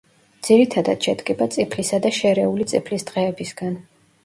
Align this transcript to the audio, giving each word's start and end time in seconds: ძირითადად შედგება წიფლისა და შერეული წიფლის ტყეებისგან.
ძირითადად 0.45 1.05
შედგება 1.07 1.47
წიფლისა 1.57 2.01
და 2.07 2.13
შერეული 2.21 2.69
წიფლის 2.75 3.09
ტყეებისგან. 3.13 3.81